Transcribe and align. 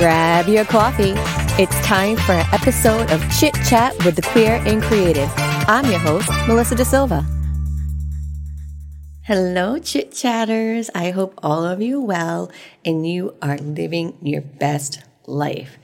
Grab 0.00 0.48
your 0.48 0.64
coffee. 0.64 1.12
It's 1.62 1.78
time 1.82 2.16
for 2.16 2.32
an 2.32 2.46
episode 2.54 3.10
of 3.10 3.22
Chit 3.38 3.52
Chat 3.68 3.94
with 4.02 4.16
the 4.16 4.22
Queer 4.22 4.54
and 4.64 4.82
Creative. 4.82 5.30
I'm 5.36 5.84
your 5.90 5.98
host, 5.98 6.26
Melissa 6.48 6.74
Da 6.74 6.84
Silva. 6.84 7.26
Hello, 9.24 9.78
chit 9.78 10.14
chatters. 10.14 10.88
I 10.94 11.10
hope 11.10 11.38
all 11.42 11.66
of 11.66 11.82
you 11.82 12.00
well 12.00 12.50
and 12.82 13.06
you 13.06 13.34
are 13.42 13.58
living 13.58 14.16
your 14.22 14.40
best 14.40 15.04
life. 15.26 15.76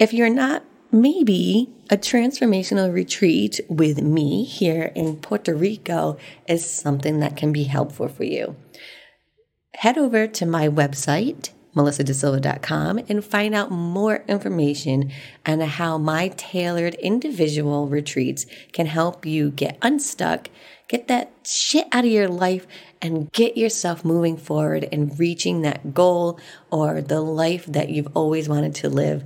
If 0.00 0.12
you're 0.12 0.28
not, 0.28 0.64
maybe 0.90 1.70
a 1.90 1.96
transformational 1.96 2.92
retreat 2.92 3.60
with 3.68 4.02
me 4.02 4.42
here 4.42 4.90
in 4.96 5.14
Puerto 5.14 5.54
Rico 5.54 6.18
is 6.48 6.68
something 6.68 7.20
that 7.20 7.36
can 7.36 7.52
be 7.52 7.62
helpful 7.62 8.08
for 8.08 8.24
you. 8.24 8.56
Head 9.74 9.96
over 9.96 10.26
to 10.26 10.44
my 10.44 10.68
website, 10.68 11.50
melissadasilva.com, 11.74 12.98
and 13.08 13.24
find 13.24 13.54
out 13.54 13.70
more 13.70 14.24
information 14.28 15.10
on 15.46 15.60
how 15.60 15.98
my 15.98 16.28
tailored 16.36 16.94
individual 16.94 17.88
retreats 17.88 18.46
can 18.72 18.86
help 18.86 19.24
you 19.24 19.50
get 19.50 19.78
unstuck, 19.82 20.48
get 20.88 21.08
that 21.08 21.32
shit 21.44 21.86
out 21.92 22.04
of 22.04 22.10
your 22.10 22.28
life, 22.28 22.66
and 23.00 23.32
get 23.32 23.56
yourself 23.56 24.04
moving 24.04 24.36
forward 24.36 24.88
and 24.92 25.18
reaching 25.18 25.62
that 25.62 25.94
goal 25.94 26.38
or 26.70 27.00
the 27.00 27.20
life 27.20 27.66
that 27.66 27.88
you've 27.88 28.14
always 28.14 28.48
wanted 28.48 28.74
to 28.74 28.88
live. 28.88 29.24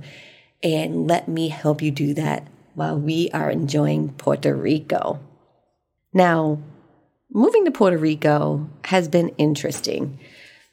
And 0.63 1.07
let 1.07 1.27
me 1.27 1.49
help 1.49 1.81
you 1.81 1.91
do 1.91 2.13
that 2.15 2.47
while 2.73 2.97
we 2.97 3.29
are 3.31 3.49
enjoying 3.49 4.09
Puerto 4.13 4.55
Rico. 4.55 5.19
Now, 6.13 6.59
moving 7.31 7.65
to 7.65 7.71
Puerto 7.71 7.97
Rico 7.97 8.69
has 8.85 9.07
been 9.07 9.29
interesting 9.37 10.17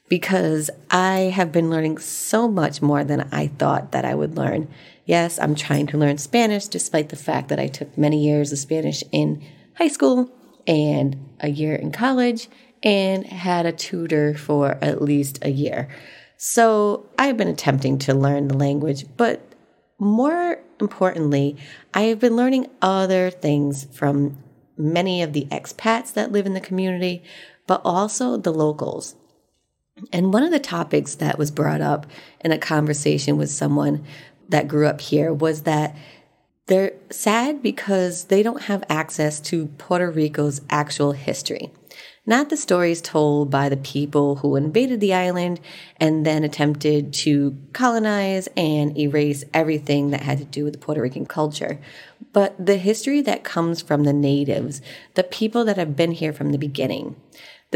because 0.07 0.69
I 0.91 1.31
have 1.33 1.51
been 1.51 1.69
learning 1.69 1.97
so 1.97 2.47
much 2.47 2.81
more 2.81 3.03
than 3.03 3.27
I 3.31 3.47
thought 3.47 3.91
that 3.91 4.05
I 4.05 4.13
would 4.13 4.37
learn. 4.37 4.67
Yes, 5.05 5.39
I'm 5.39 5.55
trying 5.55 5.87
to 5.87 5.97
learn 5.97 6.17
Spanish 6.17 6.67
despite 6.67 7.09
the 7.09 7.15
fact 7.15 7.49
that 7.49 7.59
I 7.59 7.67
took 7.67 7.97
many 7.97 8.23
years 8.23 8.51
of 8.51 8.59
Spanish 8.59 9.03
in 9.11 9.43
high 9.75 9.87
school 9.87 10.31
and 10.67 11.17
a 11.39 11.49
year 11.49 11.75
in 11.75 11.91
college 11.91 12.47
and 12.83 13.25
had 13.25 13.65
a 13.65 13.71
tutor 13.71 14.35
for 14.35 14.77
at 14.81 15.01
least 15.01 15.39
a 15.41 15.49
year. 15.49 15.89
So 16.37 17.09
I've 17.17 17.37
been 17.37 17.47
attempting 17.47 17.97
to 17.99 18.13
learn 18.13 18.47
the 18.47 18.57
language, 18.57 19.05
but 19.17 19.41
more 19.97 20.59
importantly, 20.79 21.55
I 21.93 22.03
have 22.03 22.19
been 22.19 22.35
learning 22.35 22.67
other 22.81 23.29
things 23.29 23.85
from 23.85 24.37
many 24.77 25.23
of 25.23 25.33
the 25.33 25.45
expats 25.45 26.13
that 26.13 26.31
live 26.31 26.45
in 26.45 26.53
the 26.53 26.59
community, 26.59 27.23
but 27.65 27.81
also 27.83 28.37
the 28.37 28.51
locals. 28.51 29.15
And 30.11 30.33
one 30.33 30.43
of 30.43 30.51
the 30.51 30.59
topics 30.59 31.15
that 31.15 31.37
was 31.37 31.51
brought 31.51 31.81
up 31.81 32.05
in 32.41 32.51
a 32.51 32.57
conversation 32.57 33.37
with 33.37 33.49
someone 33.49 34.03
that 34.49 34.67
grew 34.67 34.87
up 34.87 34.99
here 34.99 35.33
was 35.33 35.63
that 35.63 35.95
they're 36.67 36.93
sad 37.11 37.61
because 37.61 38.25
they 38.25 38.43
don't 38.43 38.63
have 38.63 38.83
access 38.89 39.39
to 39.39 39.67
Puerto 39.77 40.09
Rico's 40.09 40.61
actual 40.69 41.11
history. 41.11 41.71
Not 42.25 42.49
the 42.49 42.57
stories 42.57 43.01
told 43.01 43.51
by 43.51 43.69
the 43.69 43.77
people 43.77 44.37
who 44.37 44.55
invaded 44.55 44.99
the 44.99 45.13
island 45.13 45.59
and 45.97 46.25
then 46.25 46.43
attempted 46.43 47.13
to 47.13 47.55
colonize 47.71 48.49
and 48.57 48.97
erase 48.97 49.43
everything 49.53 50.09
that 50.09 50.21
had 50.21 50.39
to 50.39 50.45
do 50.45 50.63
with 50.63 50.73
the 50.73 50.79
Puerto 50.79 51.01
Rican 51.01 51.27
culture, 51.27 51.79
but 52.33 52.53
the 52.63 52.77
history 52.77 53.21
that 53.21 53.43
comes 53.43 53.81
from 53.81 54.03
the 54.03 54.13
natives, 54.13 54.81
the 55.13 55.23
people 55.23 55.63
that 55.65 55.77
have 55.77 55.95
been 55.95 56.11
here 56.11 56.33
from 56.33 56.51
the 56.51 56.57
beginning. 56.57 57.15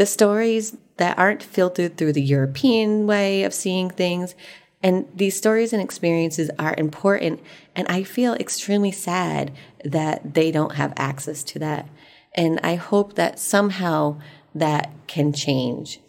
The 0.00 0.06
stories 0.06 0.78
that 0.96 1.18
aren't 1.18 1.42
filtered 1.42 1.98
through 1.98 2.14
the 2.14 2.22
European 2.22 3.06
way 3.06 3.42
of 3.42 3.52
seeing 3.52 3.90
things. 3.90 4.34
And 4.82 5.06
these 5.14 5.36
stories 5.36 5.74
and 5.74 5.82
experiences 5.82 6.50
are 6.58 6.74
important. 6.78 7.40
And 7.76 7.86
I 7.86 8.04
feel 8.04 8.32
extremely 8.32 8.92
sad 8.92 9.52
that 9.84 10.32
they 10.32 10.50
don't 10.50 10.76
have 10.76 10.94
access 10.96 11.42
to 11.42 11.58
that. 11.58 11.86
And 12.34 12.60
I 12.62 12.76
hope 12.76 13.16
that 13.16 13.38
somehow 13.38 14.18
that 14.54 14.90
can 15.06 15.34
change. 15.34 16.00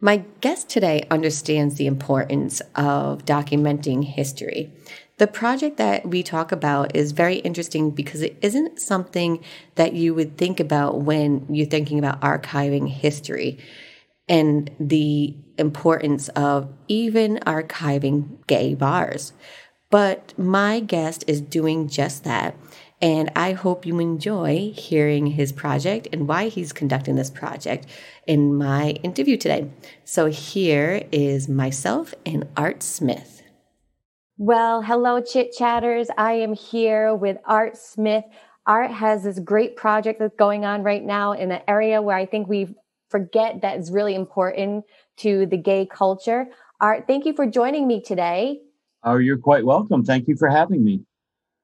My 0.00 0.24
guest 0.40 0.70
today 0.70 1.06
understands 1.10 1.74
the 1.74 1.86
importance 1.86 2.62
of 2.76 3.26
documenting 3.26 4.04
history. 4.04 4.72
The 5.18 5.26
project 5.26 5.78
that 5.78 6.06
we 6.06 6.22
talk 6.22 6.52
about 6.52 6.94
is 6.94 7.10
very 7.10 7.36
interesting 7.36 7.90
because 7.90 8.22
it 8.22 8.36
isn't 8.40 8.80
something 8.80 9.42
that 9.74 9.92
you 9.92 10.14
would 10.14 10.38
think 10.38 10.60
about 10.60 11.00
when 11.00 11.44
you're 11.50 11.66
thinking 11.66 11.98
about 11.98 12.20
archiving 12.20 12.88
history 12.88 13.58
and 14.28 14.70
the 14.78 15.36
importance 15.58 16.28
of 16.30 16.72
even 16.86 17.38
archiving 17.38 18.46
gay 18.46 18.74
bars. 18.74 19.32
But 19.90 20.38
my 20.38 20.78
guest 20.78 21.24
is 21.26 21.40
doing 21.40 21.88
just 21.88 22.22
that. 22.22 22.54
And 23.00 23.30
I 23.34 23.52
hope 23.52 23.86
you 23.86 23.98
enjoy 23.98 24.72
hearing 24.74 25.28
his 25.28 25.50
project 25.50 26.08
and 26.12 26.28
why 26.28 26.48
he's 26.48 26.72
conducting 26.72 27.16
this 27.16 27.30
project 27.30 27.86
in 28.26 28.54
my 28.54 28.90
interview 29.02 29.36
today. 29.36 29.70
So 30.04 30.26
here 30.26 31.06
is 31.10 31.48
myself 31.48 32.14
and 32.24 32.46
Art 32.56 32.82
Smith. 32.82 33.37
Well, 34.40 34.82
hello, 34.82 35.20
chit 35.20 35.52
chatters. 35.52 36.06
I 36.16 36.34
am 36.34 36.54
here 36.54 37.12
with 37.12 37.38
Art 37.44 37.76
Smith. 37.76 38.22
Art 38.66 38.92
has 38.92 39.24
this 39.24 39.40
great 39.40 39.74
project 39.74 40.20
that's 40.20 40.36
going 40.36 40.64
on 40.64 40.84
right 40.84 41.02
now 41.02 41.32
in 41.32 41.50
an 41.50 41.60
area 41.66 42.00
where 42.00 42.16
I 42.16 42.24
think 42.24 42.46
we 42.46 42.72
forget 43.08 43.62
that 43.62 43.80
is 43.80 43.90
really 43.90 44.14
important 44.14 44.84
to 45.16 45.46
the 45.46 45.56
gay 45.56 45.86
culture. 45.86 46.46
Art, 46.80 47.08
thank 47.08 47.26
you 47.26 47.32
for 47.32 47.48
joining 47.48 47.88
me 47.88 48.00
today. 48.00 48.60
Oh, 49.02 49.16
you're 49.16 49.38
quite 49.38 49.64
welcome. 49.64 50.04
Thank 50.04 50.28
you 50.28 50.36
for 50.36 50.48
having 50.48 50.84
me. 50.84 51.00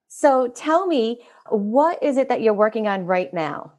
So 0.09 0.49
tell 0.49 0.89
me, 0.89 1.21
what 1.51 2.03
is 2.03 2.17
it 2.17 2.29
that 2.29 2.43
you're 2.43 2.55
working 2.55 2.89
on 2.89 3.07
right 3.07 3.33
now? 3.33 3.75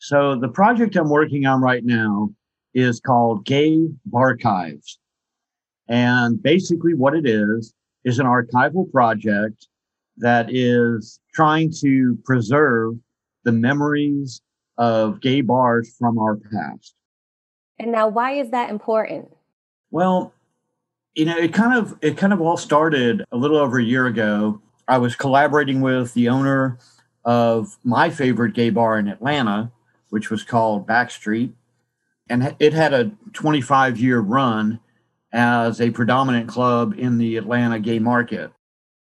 So 0.00 0.34
the 0.34 0.48
project 0.48 0.96
I'm 0.96 1.08
working 1.08 1.46
on 1.46 1.60
right 1.60 1.84
now 1.84 2.30
is 2.74 2.98
called 2.98 3.46
Gay 3.46 3.86
Barchives. 4.10 4.98
And 5.86 6.42
basically 6.42 6.94
what 6.94 7.14
it 7.14 7.28
is, 7.28 7.72
is 8.04 8.18
an 8.18 8.26
archival 8.26 8.90
project 8.90 9.68
that 10.18 10.48
is 10.50 11.20
trying 11.34 11.72
to 11.80 12.18
preserve 12.24 12.94
the 13.44 13.52
memories 13.52 14.40
of 14.78 15.20
gay 15.20 15.40
bars 15.40 15.94
from 15.98 16.18
our 16.18 16.36
past. 16.36 16.94
And 17.78 17.92
now 17.92 18.08
why 18.08 18.32
is 18.32 18.50
that 18.50 18.70
important? 18.70 19.28
Well, 19.90 20.32
you 21.14 21.24
know, 21.24 21.36
it 21.36 21.52
kind 21.52 21.78
of 21.78 21.96
it 22.00 22.16
kind 22.16 22.32
of 22.32 22.40
all 22.40 22.56
started 22.56 23.24
a 23.30 23.36
little 23.36 23.56
over 23.56 23.78
a 23.78 23.84
year 23.84 24.06
ago. 24.06 24.60
I 24.86 24.98
was 24.98 25.16
collaborating 25.16 25.80
with 25.80 26.12
the 26.14 26.28
owner 26.28 26.78
of 27.24 27.78
my 27.84 28.10
favorite 28.10 28.54
gay 28.54 28.70
bar 28.70 28.98
in 28.98 29.08
Atlanta, 29.08 29.72
which 30.10 30.30
was 30.30 30.42
called 30.42 30.86
Backstreet, 30.86 31.52
and 32.28 32.54
it 32.58 32.72
had 32.72 32.92
a 32.92 33.12
25 33.32 33.98
year 33.98 34.20
run 34.20 34.80
as 35.34 35.80
a 35.80 35.90
predominant 35.90 36.48
club 36.48 36.94
in 36.96 37.18
the 37.18 37.36
Atlanta 37.36 37.80
gay 37.80 37.98
market. 37.98 38.52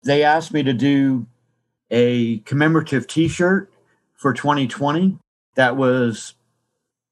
They 0.03 0.23
asked 0.23 0.53
me 0.53 0.63
to 0.63 0.73
do 0.73 1.28
a 1.91 2.39
commemorative 2.39 3.06
t 3.06 3.28
shirt 3.28 3.72
for 4.16 4.33
2020 4.33 5.19
that 5.56 5.75
was 5.75 6.33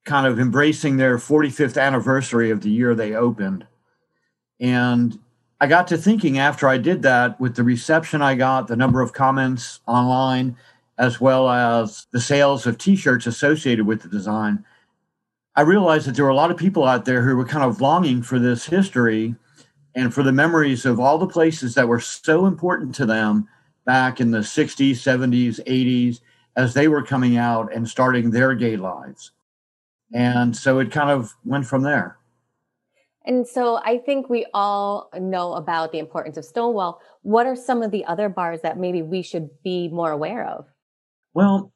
kind 0.06 0.26
of 0.26 0.40
embracing 0.40 0.98
their 0.98 1.18
45th 1.18 1.80
anniversary 1.80 2.50
of 2.50 2.62
the 2.62 2.72
year 2.72 2.96
they 2.96 3.14
opened. 3.14 3.68
And 4.62 5.20
I 5.60 5.68
got 5.68 5.88
to 5.90 5.98
thinking 5.98 6.40
after 6.40 6.68
I 6.68 6.78
did 6.78 7.02
that 7.02 7.40
with 7.40 7.56
the 7.56 7.64
reception 7.64 8.22
I 8.22 8.36
got, 8.36 8.68
the 8.68 8.78
number 8.78 9.02
of 9.02 9.14
comments 9.14 9.82
online, 9.88 10.56
as 10.98 11.20
well 11.20 11.50
as 11.50 12.08
the 12.12 12.22
sales 12.22 12.66
of 12.66 12.78
t 12.78 12.96
shirts 12.96 13.28
associated 13.28 13.86
with 13.86 14.02
the 14.02 14.10
design, 14.10 14.64
I 15.56 15.62
realized 15.62 16.08
that 16.08 16.16
there 16.16 16.26
were 16.26 16.32
a 16.32 16.36
lot 16.36 16.52
of 16.52 16.58
people 16.58 16.86
out 16.86 17.06
there 17.06 17.22
who 17.22 17.36
were 17.36 17.46
kind 17.46 17.66
of 17.66 17.82
longing 17.82 18.22
for 18.22 18.40
this 18.40 18.66
history 18.66 19.36
and 19.96 20.14
for 20.14 20.24
the 20.24 20.32
memories 20.32 20.86
of 20.86 21.00
all 21.00 21.18
the 21.18 21.28
places 21.28 21.76
that 21.76 21.88
were 21.88 22.00
so 22.00 22.46
important 22.46 22.96
to 22.96 23.06
them 23.06 23.48
back 23.86 24.22
in 24.22 24.32
the 24.32 24.40
60s, 24.40 24.92
70s, 24.92 25.60
80s, 25.66 26.22
as 26.56 26.74
they 26.74 26.88
were 26.88 27.04
coming 27.04 27.38
out 27.38 27.74
and 27.74 27.90
starting 27.90 28.32
their 28.32 28.56
gay 28.56 28.78
lives. 28.78 29.32
And 30.14 30.56
so 30.56 30.80
it 30.80 30.92
kind 30.92 31.10
of 31.10 31.34
went 31.44 31.66
from 31.66 31.84
there. 31.84 32.18
And 33.26 33.48
so 33.48 33.80
I 33.84 33.98
think 34.00 34.30
we 34.30 34.46
all 34.54 35.10
know 35.20 35.54
about 35.54 35.92
the 35.92 36.00
importance 36.00 36.38
of 36.38 36.46
Stonewall. 36.46 37.00
What 37.22 37.46
are 37.46 37.56
some 37.56 37.84
of 37.84 37.92
the 37.92 38.04
other 38.06 38.30
bars 38.30 38.62
that 38.62 38.80
maybe 38.80 39.02
we 39.02 39.22
should 39.22 39.50
be 39.64 39.90
more 39.90 40.12
aware 40.12 40.48
of? 40.48 40.66
Well, 41.34 41.72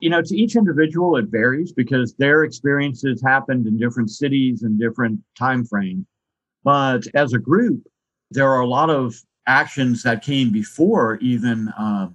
you 0.00 0.08
know, 0.08 0.22
to 0.22 0.36
each 0.36 0.56
individual, 0.56 1.16
it 1.16 1.26
varies 1.26 1.72
because 1.72 2.14
their 2.14 2.44
experiences 2.44 3.22
happened 3.22 3.66
in 3.66 3.78
different 3.78 4.10
cities 4.10 4.62
and 4.62 4.80
different 4.80 5.20
time 5.38 5.64
frames. 5.64 6.06
But 6.64 7.06
as 7.14 7.34
a 7.34 7.38
group, 7.38 7.86
there 8.30 8.50
are 8.50 8.60
a 8.60 8.66
lot 8.66 8.90
of 8.90 9.14
actions 9.46 10.02
that 10.02 10.22
came 10.22 10.50
before 10.50 11.16
even 11.16 11.68
uh, 11.68 12.08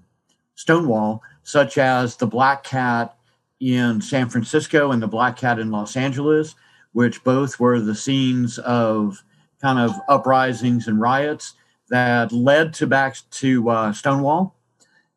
Stonewall, 0.55 1.21
such 1.43 1.77
as 1.77 2.15
the 2.15 2.27
Black 2.27 2.63
Cat 2.63 3.15
in 3.59 4.01
San 4.01 4.29
Francisco 4.29 4.91
and 4.91 5.01
the 5.01 5.07
Black 5.07 5.38
Cat 5.38 5.59
in 5.59 5.71
Los 5.71 5.95
Angeles, 5.95 6.55
which 6.93 7.23
both 7.23 7.59
were 7.59 7.79
the 7.79 7.95
scenes 7.95 8.57
of 8.59 9.21
kind 9.61 9.79
of 9.79 9.91
uprisings 10.09 10.88
and 10.88 10.99
riots 10.99 11.53
that 11.89 12.31
led 12.31 12.73
to 12.73 12.88
back 12.88 13.17
to 13.31 13.69
uh, 13.69 13.93
Stonewall. 13.93 14.55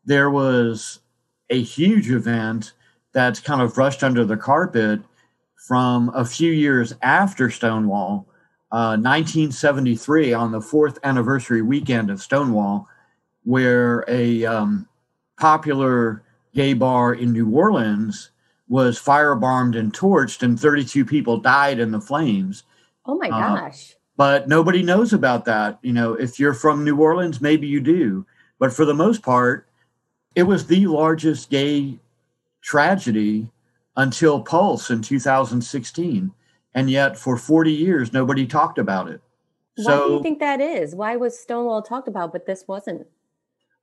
There 0.04 0.30
was 0.30 1.00
a 1.50 1.62
huge 1.62 2.10
event 2.10 2.72
that's 3.12 3.40
kind 3.40 3.62
of 3.62 3.74
brushed 3.74 4.02
under 4.02 4.24
the 4.24 4.36
carpet 4.36 5.00
from 5.66 6.10
a 6.14 6.24
few 6.24 6.52
years 6.52 6.94
after 7.02 7.50
Stonewall, 7.50 8.26
uh, 8.70 8.96
1973, 8.96 10.32
on 10.32 10.52
the 10.52 10.60
fourth 10.60 10.98
anniversary 11.04 11.62
weekend 11.62 12.10
of 12.10 12.22
Stonewall, 12.22 12.88
where 13.44 14.04
a 14.08 14.44
um, 14.44 14.88
popular 15.38 16.22
gay 16.54 16.74
bar 16.74 17.14
in 17.14 17.32
New 17.32 17.50
Orleans 17.50 18.30
was 18.68 18.98
firebombed 18.98 19.78
and 19.78 19.92
torched, 19.92 20.42
and 20.42 20.58
32 20.58 21.04
people 21.04 21.38
died 21.38 21.78
in 21.78 21.90
the 21.90 22.00
flames. 22.00 22.64
Oh 23.06 23.16
my 23.16 23.28
uh, 23.28 23.56
gosh. 23.56 23.92
Uh, 23.92 23.94
but 24.16 24.48
nobody 24.48 24.82
knows 24.82 25.12
about 25.12 25.44
that. 25.44 25.78
You 25.82 25.92
know, 25.92 26.14
if 26.14 26.38
you're 26.38 26.54
from 26.54 26.84
New 26.84 26.96
Orleans, 26.96 27.40
maybe 27.40 27.66
you 27.66 27.80
do. 27.80 28.26
But 28.58 28.72
for 28.72 28.84
the 28.84 28.94
most 28.94 29.22
part, 29.22 29.67
it 30.34 30.44
was 30.44 30.66
the 30.66 30.86
largest 30.86 31.50
gay 31.50 31.98
tragedy 32.62 33.48
until 33.96 34.40
Pulse 34.40 34.90
in 34.90 35.02
2016. 35.02 36.32
And 36.74 36.90
yet, 36.90 37.18
for 37.18 37.36
40 37.36 37.72
years, 37.72 38.12
nobody 38.12 38.46
talked 38.46 38.78
about 38.78 39.08
it. 39.08 39.20
Why 39.76 39.84
so, 39.84 40.08
do 40.08 40.14
you 40.14 40.22
think 40.22 40.38
that 40.38 40.60
is? 40.60 40.94
Why 40.94 41.16
was 41.16 41.38
Stonewall 41.38 41.82
talked 41.82 42.08
about, 42.08 42.32
but 42.32 42.46
this 42.46 42.64
wasn't? 42.68 43.06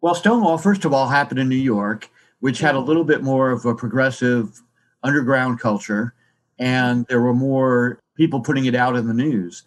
Well, 0.02 0.16
Stonewall, 0.16 0.58
first 0.58 0.86
of 0.86 0.94
all, 0.94 1.08
happened 1.08 1.40
in 1.40 1.50
New 1.50 1.56
York, 1.56 2.10
which 2.40 2.60
had 2.60 2.76
a 2.76 2.80
little 2.80 3.04
bit 3.04 3.24
more 3.24 3.52
of 3.52 3.66
a 3.66 3.76
progressive 3.76 4.62
underground 5.04 5.60
culture, 5.60 6.14
and 6.60 7.06
there 7.08 7.22
were 7.22 7.34
more 7.34 8.00
people 8.16 8.40
putting 8.40 8.66
it 8.66 8.76
out 8.76 8.96
in 8.96 9.08
the 9.08 9.14
news. 9.14 9.64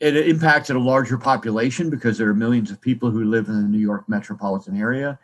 It 0.00 0.16
impacted 0.16 0.76
a 0.76 0.80
larger 0.80 1.16
population 1.16 1.90
because 1.90 2.18
there 2.18 2.28
are 2.28 2.34
millions 2.34 2.70
of 2.70 2.80
people 2.80 3.10
who 3.10 3.24
live 3.24 3.48
in 3.48 3.62
the 3.62 3.68
New 3.68 3.78
York 3.78 4.08
metropolitan 4.08 4.76
area. 4.78 5.18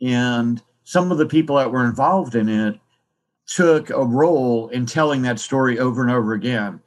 And 0.00 0.62
some 0.84 1.10
of 1.10 1.18
the 1.18 1.26
people 1.26 1.56
that 1.56 1.70
were 1.70 1.84
involved 1.84 2.34
in 2.34 2.48
it 2.48 2.78
took 3.46 3.90
a 3.90 4.04
role 4.04 4.68
in 4.68 4.86
telling 4.86 5.22
that 5.22 5.40
story 5.40 5.78
over 5.78 6.02
and 6.02 6.10
over 6.10 6.34
again. 6.34 6.80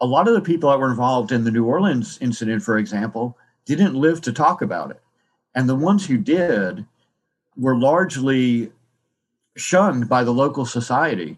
A 0.00 0.06
lot 0.06 0.28
of 0.28 0.34
the 0.34 0.40
people 0.40 0.70
that 0.70 0.78
were 0.78 0.90
involved 0.90 1.32
in 1.32 1.44
the 1.44 1.50
New 1.50 1.64
Orleans 1.64 2.18
incident, 2.20 2.62
for 2.62 2.78
example, 2.78 3.36
didn't 3.64 3.94
live 3.94 4.20
to 4.22 4.32
talk 4.32 4.62
about 4.62 4.90
it. 4.90 5.00
And 5.54 5.68
the 5.68 5.74
ones 5.74 6.06
who 6.06 6.18
did 6.18 6.84
were 7.56 7.76
largely 7.76 8.70
shunned 9.56 10.08
by 10.08 10.24
the 10.24 10.32
local 10.32 10.64
society. 10.64 11.36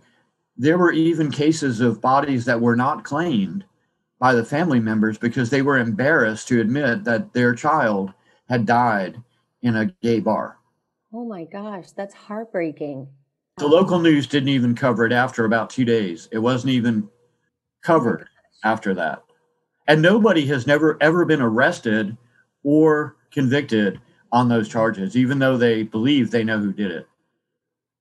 There 0.56 0.78
were 0.78 0.92
even 0.92 1.30
cases 1.30 1.80
of 1.80 2.02
bodies 2.02 2.44
that 2.44 2.60
were 2.60 2.76
not 2.76 3.04
claimed 3.04 3.64
by 4.18 4.34
the 4.34 4.44
family 4.44 4.80
members 4.80 5.16
because 5.16 5.48
they 5.48 5.62
were 5.62 5.78
embarrassed 5.78 6.46
to 6.48 6.60
admit 6.60 7.04
that 7.04 7.32
their 7.32 7.54
child 7.54 8.12
had 8.48 8.66
died 8.66 9.22
in 9.62 9.76
a 9.76 9.86
gay 10.02 10.20
bar. 10.20 10.58
Oh 11.12 11.24
my 11.24 11.44
gosh, 11.44 11.90
that's 11.92 12.14
heartbreaking. 12.14 13.08
The 13.56 13.66
local 13.66 13.98
news 13.98 14.26
didn't 14.26 14.48
even 14.50 14.74
cover 14.74 15.04
it 15.04 15.12
after 15.12 15.44
about 15.44 15.70
two 15.70 15.84
days. 15.84 16.28
It 16.30 16.38
wasn't 16.38 16.72
even 16.72 17.08
covered 17.82 18.28
after 18.64 18.94
that. 18.94 19.22
And 19.88 20.00
nobody 20.00 20.46
has 20.46 20.66
never 20.66 20.96
ever 21.00 21.24
been 21.24 21.40
arrested 21.40 22.16
or 22.62 23.16
convicted 23.32 24.00
on 24.32 24.48
those 24.48 24.68
charges, 24.68 25.16
even 25.16 25.40
though 25.40 25.56
they 25.56 25.82
believe 25.82 26.30
they 26.30 26.44
know 26.44 26.58
who 26.58 26.72
did 26.72 26.92
it. 26.92 27.08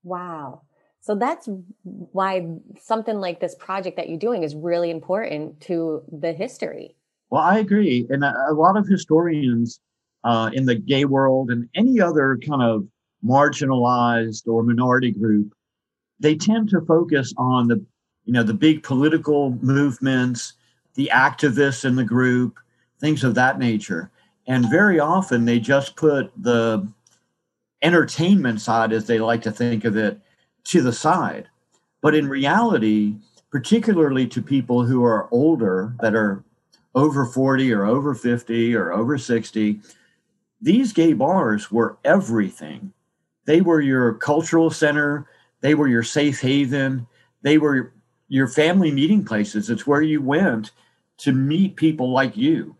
Wow. 0.04 0.62
So 1.02 1.16
that's 1.16 1.50
why 1.82 2.48
something 2.80 3.20
like 3.20 3.40
this 3.40 3.56
project 3.56 3.98
that 3.98 4.10
you're 4.10 4.20
doing 4.20 4.44
is 4.44 4.56
really 4.56 4.92
important 4.92 5.62
to 5.62 6.04
the 6.12 6.32
history. 6.32 6.96
Well, 7.32 7.42
I 7.42 7.60
agree. 7.60 8.06
And 8.10 8.24
a, 8.24 8.34
a 8.50 8.54
lot 8.54 8.78
of 8.78 8.88
historians 8.88 9.80
uh, 10.24 10.52
in 10.54 10.66
the 10.66 10.76
gay 10.76 11.06
world 11.06 11.50
and 11.50 11.68
any 11.76 12.00
other 12.00 12.38
kind 12.48 12.62
of 12.62 12.86
marginalized 13.26 14.48
or 14.48 14.64
minority 14.64 15.12
group, 15.12 15.54
they 16.20 16.36
tend 16.36 16.70
to 16.70 16.82
focus 16.82 17.34
on 17.38 17.68
the, 17.68 17.84
you 18.26 18.34
know, 18.34 18.44
the 18.44 18.54
big 18.54 18.84
political 18.84 19.52
movements, 19.62 20.54
the 20.96 21.10
activists 21.14 21.86
in 21.86 21.96
the 21.96 22.04
group, 22.04 22.60
things 23.00 23.24
of 23.24 23.36
that 23.36 23.60
nature. 23.60 24.12
And 24.48 24.70
very 24.70 25.00
often 25.00 25.46
they 25.46 25.60
just 25.60 25.96
put 25.96 26.32
the 26.38 26.88
entertainment 27.82 28.62
side, 28.62 28.92
as 28.92 29.06
they 29.06 29.20
like 29.20 29.42
to 29.44 29.52
think 29.52 29.86
of 29.86 29.96
it, 29.96 30.20
to 30.66 30.82
the 30.82 30.92
side. 30.92 31.48
But 32.02 32.16
in 32.16 32.28
reality, 32.28 33.16
particularly 33.52 34.28
to 34.28 34.42
people 34.42 34.84
who 34.84 35.04
are 35.04 35.30
older, 35.32 35.94
that 36.02 36.16
are 36.16 36.44
over 36.96 37.26
40 37.26 37.72
or 37.72 37.86
over 37.86 38.16
50 38.16 38.76
or 38.76 38.92
over 38.92 39.18
60, 39.18 39.80
these 40.62 40.92
gay 40.92 41.14
bars 41.14 41.72
were 41.72 41.98
everything 42.04 42.92
they 43.50 43.62
were 43.62 43.82
your 43.82 44.14
cultural 44.14 44.70
center, 44.70 45.26
they 45.62 45.74
were 45.74 45.88
your 45.88 46.04
safe 46.04 46.40
haven, 46.40 47.08
they 47.42 47.58
were 47.58 47.92
your 48.28 48.48
family 48.48 48.92
meeting 48.92 49.26
places. 49.26 49.72
It's 49.72 49.88
where 49.88 50.04
you 50.04 50.22
went 50.22 50.70
to 51.18 51.32
meet 51.32 51.76
people 51.76 52.12
like 52.12 52.38
you. 52.38 52.76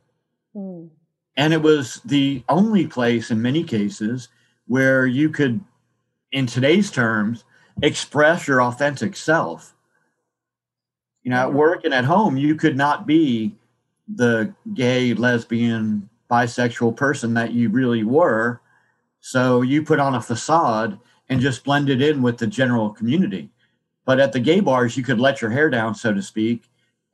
Mm. 0.56 0.92
And 1.36 1.54
it 1.54 1.64
was 1.64 2.02
the 2.06 2.44
only 2.50 2.86
place 2.86 3.32
in 3.32 3.42
many 3.42 3.64
cases 3.64 4.28
where 4.68 5.08
you 5.08 5.32
could, 5.32 5.60
in 6.32 6.46
today's 6.46 6.92
terms, 6.92 7.46
express 7.82 8.48
your 8.48 8.62
authentic 8.62 9.16
self. 9.16 9.74
You 11.24 11.32
know, 11.32 11.38
at 11.38 11.52
work 11.52 11.84
and 11.84 11.96
at 11.96 12.06
home, 12.06 12.38
you 12.38 12.54
could 12.54 12.78
not 12.78 13.08
be 13.08 13.56
the 14.08 14.54
gay, 14.76 15.16
lesbian, 15.16 16.08
bisexual 16.30 16.96
person 16.96 17.34
that 17.34 17.54
you 17.54 17.70
really 17.70 18.04
were 18.04 18.62
so 19.20 19.62
you 19.62 19.84
put 19.84 20.00
on 20.00 20.16
a 20.16 20.22
facade 20.22 21.00
and 21.30 21.42
just 21.42 21.64
blended 21.64 22.02
in 22.02 22.22
with 22.22 22.38
the 22.38 22.48
general 22.48 22.90
community. 22.90 23.50
But 24.06 24.20
at 24.20 24.32
the 24.32 24.40
gay 24.40 24.60
bars, 24.60 24.98
you 24.98 25.04
could 25.04 25.20
let 25.20 25.42
your 25.42 25.52
hair 25.52 25.70
down, 25.70 25.94
so 25.94 26.14
to 26.14 26.22
speak, 26.22 26.64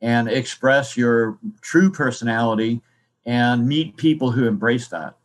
and 0.02 0.30
express 0.30 0.96
your 0.96 1.38
true 1.62 1.92
personality 1.92 2.82
and 3.26 3.68
meet 3.68 3.98
people 3.98 4.32
who 4.32 4.48
embrace 4.48 4.88
that. 4.90 5.18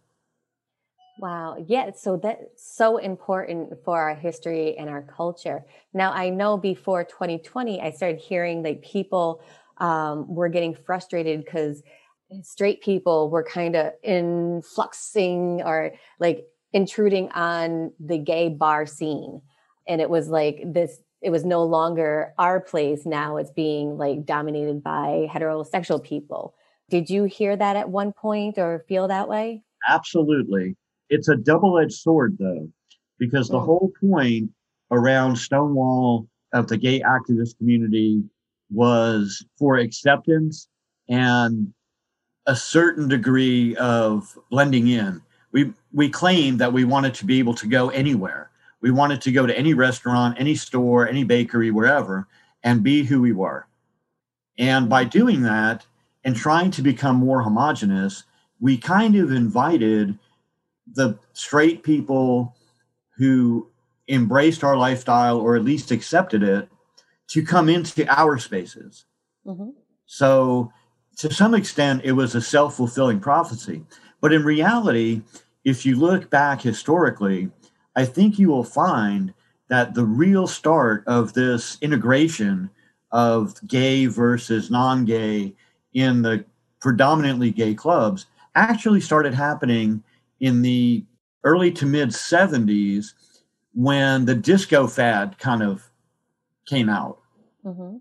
Wow. 1.19 1.63
Yeah. 1.69 1.91
So 1.95 2.17
that's 2.17 2.75
so 2.75 2.97
important 2.97 3.75
for 3.85 4.01
our 4.01 4.15
history 4.15 4.77
and 4.79 4.89
our 4.89 5.03
culture. 5.03 5.65
Now, 5.93 6.13
I 6.13 6.31
know 6.31 6.57
before 6.57 7.05
2020, 7.05 7.81
I 7.81 7.91
started 7.91 8.21
hearing 8.21 8.63
like 8.63 8.81
people 8.81 9.43
um, 9.77 10.35
were 10.35 10.49
getting 10.49 10.75
frustrated 10.75 11.45
because 11.45 11.83
straight 12.43 12.81
people 12.81 13.29
were 13.29 13.43
kind 13.43 13.77
of 13.77 13.93
influxing 14.03 15.63
or 15.63 15.93
like 16.19 16.47
intruding 16.73 17.31
on 17.31 17.93
the 17.99 18.19
gay 18.19 18.49
bar 18.49 18.87
scene. 18.87 19.43
And 19.89 20.01
it 20.01 20.11
was 20.11 20.29
like 20.29 20.63
this, 20.65 21.01
it 21.21 21.31
was 21.31 21.45
no 21.45 21.65
longer 21.65 22.33
our 22.39 22.61
place. 22.61 23.05
Now 23.05 23.37
it's 23.37 23.51
being 23.51 23.99
like 23.99 24.25
dominated 24.25 24.83
by 24.83 25.29
heterosexual 25.31 26.03
people. 26.03 26.55
Did 26.89 27.11
you 27.11 27.25
hear 27.25 27.57
that 27.57 27.77
at 27.77 27.89
one 27.89 28.13
point 28.13 28.59
or 28.59 28.85
feel 28.89 29.09
that 29.09 29.29
way? 29.29 29.63
Absolutely. 29.89 30.77
It's 31.09 31.29
a 31.29 31.37
double 31.37 31.79
edged 31.79 31.95
sword, 31.95 32.37
though, 32.39 32.69
because 33.19 33.49
the 33.49 33.59
mm. 33.59 33.65
whole 33.65 33.93
point 34.01 34.51
around 34.91 35.37
Stonewall 35.37 36.29
of 36.53 36.69
the 36.69 36.77
gay 36.77 37.01
activist 37.01 37.57
community 37.59 38.23
was 38.71 39.45
for 39.59 39.77
acceptance 39.77 40.69
and 41.09 41.73
a 42.47 42.57
certain 42.57 43.09
degree 43.09 43.77
of 43.77 44.37
blending 44.51 44.89
in 44.89 45.21
we 45.53 45.73
we 45.93 46.09
claimed 46.09 46.61
that 46.61 46.73
we 46.73 46.85
wanted 46.85 47.15
to 47.15 47.27
be 47.27 47.39
able 47.39 47.55
to 47.55 47.67
go 47.67 47.91
anywhere. 47.91 48.51
We 48.81 48.91
wanted 48.91 49.21
to 49.23 49.33
go 49.33 49.47
to 49.47 49.57
any 49.57 49.75
restaurant, 49.75 50.37
any 50.39 50.55
store, 50.55 51.09
any 51.09 51.25
bakery, 51.25 51.71
wherever, 51.71 52.29
and 52.63 52.83
be 52.83 53.05
who 53.05 53.21
we 53.21 53.33
were. 53.33 53.67
And 54.59 54.89
by 54.89 55.05
doing 55.05 55.43
that 55.43 55.87
and 56.25 56.37
trying 56.37 56.71
to 56.73 56.83
become 56.83 57.17
more 57.17 57.43
homogenous, 57.43 58.25
we 58.61 58.77
kind 58.77 59.17
of 59.17 59.33
invited 59.33 60.19
the 60.95 61.19
straight 61.33 61.83
people 61.83 62.57
who 63.17 63.69
embraced 64.09 64.65
our 64.65 64.77
lifestyle 64.77 65.39
or 65.39 65.57
at 65.57 65.65
least 65.65 65.91
accepted 65.91 66.43
it 66.43 66.69
to 67.29 67.45
come 67.45 67.69
into 67.69 68.07
our 68.09 68.39
spaces. 68.39 69.05
Mm-hmm. 69.47 69.71
So, 70.07 70.73
to 71.19 71.33
some 71.33 71.55
extent, 71.55 72.03
it 72.05 72.13
was 72.13 72.35
a 72.35 72.41
self 72.41 72.77
fulfilling 72.77 73.21
prophecy. 73.21 73.85
But 74.21 74.33
in 74.33 74.45
reality, 74.45 75.23
if 75.65 75.85
you 75.85 75.97
look 75.97 76.31
back 76.31 76.63
historically, 76.63 77.51
I 77.97 78.05
think 78.05 78.39
you 78.39 78.49
will 78.49 78.65
find 78.65 79.35
that 79.69 79.95
the 79.95 80.05
real 80.05 80.47
start 80.47 81.05
of 81.07 81.33
this 81.33 81.79
integration 81.81 82.71
of 83.13 83.55
gay 83.67 84.07
versus 84.07 84.71
non 84.71 85.05
gay 85.05 85.55
in 85.95 86.23
the 86.23 86.45
predominantly 86.81 87.51
gay 87.51 87.75
clubs 87.75 88.27
actually 88.55 89.01
started 89.01 89.35
happening 89.35 90.03
in 90.41 90.63
the 90.63 91.05
early 91.45 91.71
to 91.73 91.87
mid 91.87 92.11
70s 92.11 93.13
when 93.75 94.25
the 94.25 94.35
disco 94.35 94.87
fad 94.87 95.39
kind 95.39 95.63
of 95.63 95.91
came 96.67 96.89
out. 96.89 97.19
Mm-hmm. 97.65 97.97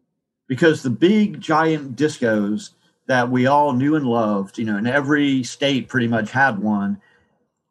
Because 0.47 0.81
the 0.81 0.89
big 0.89 1.39
giant 1.39 1.95
discos 1.95 2.71
that 3.09 3.31
we 3.31 3.47
all 3.47 3.73
knew 3.73 3.95
and 3.95 4.05
loved, 4.05 4.59
you 4.59 4.65
know, 4.65 4.77
and 4.77 4.87
every 4.87 5.41
state 5.41 5.87
pretty 5.87 6.07
much 6.07 6.29
had 6.29 6.59
one. 6.59 7.01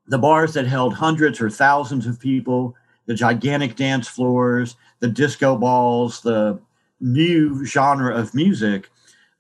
The 0.09 0.19
bars 0.19 0.53
that 0.55 0.67
held 0.67 0.95
hundreds 0.95 1.41
or 1.41 1.49
thousands 1.49 2.09
of 2.09 2.19
people, 2.19 2.75
the 3.07 3.15
gigantic 3.15 3.77
dance 3.77 4.09
floors, 4.09 4.75
the 4.99 5.07
disco 5.07 5.57
balls, 5.57 6.23
the 6.23 6.59
new 7.01 7.65
genre 7.65 8.17
of 8.17 8.35
music 8.35 8.91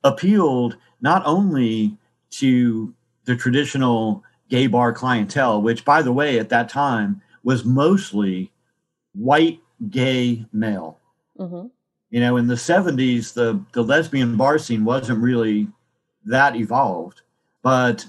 appealed 0.04 0.76
not 1.00 1.26
only 1.26 1.98
to 2.30 2.94
the 3.24 3.34
traditional 3.34 4.22
gay 4.48 4.68
bar 4.68 4.92
clientele, 4.92 5.60
which, 5.60 5.84
by 5.84 6.00
the 6.00 6.12
way, 6.12 6.38
at 6.38 6.48
that 6.50 6.68
time 6.68 7.20
was 7.42 7.64
mostly 7.64 8.52
white 9.14 9.60
gay 9.90 10.46
male. 10.52 11.00
Mm-hmm. 11.36 11.66
You 12.10 12.20
know, 12.20 12.36
in 12.36 12.46
the 12.46 12.54
70s, 12.54 13.34
the, 13.34 13.60
the 13.72 13.82
lesbian 13.82 14.36
bar 14.36 14.58
scene 14.58 14.84
wasn't 14.84 15.18
really 15.18 15.66
that 16.28 16.56
evolved, 16.56 17.22
but 17.62 18.08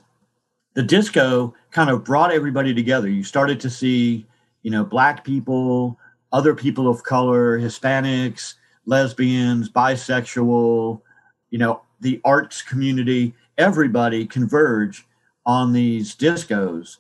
the 0.74 0.84
disco 0.84 1.54
kind 1.72 1.90
of 1.90 2.04
brought 2.04 2.32
everybody 2.32 2.74
together. 2.74 3.10
You 3.10 3.24
started 3.24 3.60
to 3.62 3.70
see, 3.70 4.26
you 4.62 4.72
know, 4.72 4.84
black 4.84 5.24
people, 5.24 5.98
other 6.32 6.54
people 6.54 6.88
of 6.88 7.04
color, 7.04 7.60
Hispanics, 7.60 8.56
lesbians, 8.86 9.70
bisexual, 9.70 11.02
you 11.50 11.60
know, 11.60 11.82
the 12.02 12.22
arts 12.24 12.62
community, 12.62 13.34
everybody 13.58 14.26
converge 14.26 15.06
on 15.46 15.74
these 15.74 16.16
discos. 16.16 16.98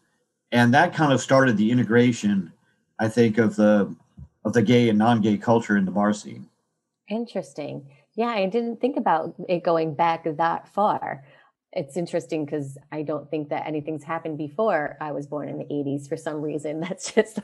And 0.51 0.73
that 0.73 0.93
kind 0.93 1.13
of 1.13 1.21
started 1.21 1.57
the 1.57 1.71
integration, 1.71 2.51
I 2.99 3.07
think, 3.07 3.37
of 3.37 3.55
the 3.55 3.95
of 4.45 4.53
the 4.53 4.61
gay 4.61 4.89
and 4.89 4.97
non-gay 4.97 5.37
culture 5.37 5.77
in 5.77 5.85
the 5.85 5.91
bar 5.91 6.13
scene. 6.13 6.47
Interesting. 7.09 7.85
Yeah, 8.19 8.31
I 8.31 8.47
didn't 8.47 8.81
think 8.81 8.97
about 8.97 9.33
it 9.47 9.63
going 9.63 9.93
back 9.93 10.25
that 10.25 10.67
far. 10.67 11.23
It's 11.71 11.95
interesting 11.95 12.43
because 12.43 12.77
I 12.91 13.01
don't 13.01 13.31
think 13.31 13.47
that 13.47 13.65
anything's 13.65 14.03
happened 14.03 14.37
before 14.37 14.97
I 14.99 15.13
was 15.13 15.25
born 15.25 15.47
in 15.47 15.57
the 15.57 15.63
80s 15.63 16.09
for 16.09 16.17
some 16.17 16.41
reason. 16.41 16.79
That's 16.81 17.13
just, 17.13 17.39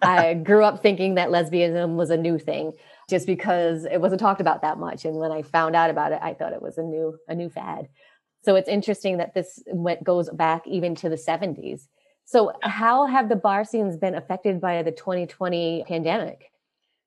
I 0.00 0.32
grew 0.42 0.64
up 0.64 0.80
thinking 0.80 1.16
that 1.16 1.28
lesbianism 1.28 1.96
was 1.96 2.08
a 2.08 2.16
new 2.16 2.38
thing 2.38 2.72
just 3.10 3.26
because 3.26 3.84
it 3.84 4.00
wasn't 4.00 4.18
talked 4.22 4.40
about 4.40 4.62
that 4.62 4.78
much. 4.78 5.04
And 5.04 5.16
when 5.16 5.30
I 5.30 5.42
found 5.42 5.76
out 5.76 5.90
about 5.90 6.12
it, 6.12 6.20
I 6.22 6.32
thought 6.32 6.54
it 6.54 6.62
was 6.62 6.78
a 6.78 6.82
new, 6.82 7.18
a 7.28 7.34
new 7.34 7.50
fad. 7.50 7.88
So 8.46 8.56
it's 8.56 8.68
interesting 8.68 9.18
that 9.18 9.34
this 9.34 9.62
went, 9.66 10.02
goes 10.04 10.30
back 10.30 10.66
even 10.66 10.94
to 10.94 11.10
the 11.10 11.16
70s. 11.16 11.82
So, 12.24 12.54
how 12.62 13.04
have 13.04 13.28
the 13.28 13.36
bar 13.36 13.66
scenes 13.66 13.98
been 13.98 14.14
affected 14.14 14.58
by 14.58 14.82
the 14.82 14.90
2020 14.90 15.84
pandemic? 15.86 16.50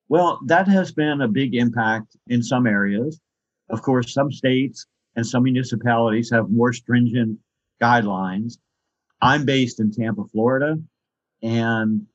Well, 0.09 0.39
that 0.45 0.67
has 0.67 0.91
been 0.91 1.21
a 1.21 1.27
big 1.27 1.55
impact 1.55 2.15
in 2.27 2.41
some 2.41 2.65
areas. 2.65 3.19
Of 3.69 3.81
course, 3.81 4.13
some 4.13 4.31
states 4.31 4.85
and 5.15 5.25
some 5.25 5.43
municipalities 5.43 6.29
have 6.31 6.49
more 6.49 6.71
stringent 6.71 7.39
guidelines. 7.81 8.57
I'm 9.21 9.45
based 9.45 9.79
in 9.79 9.91
Tampa, 9.91 10.23
Florida, 10.31 10.77
and 11.41 12.05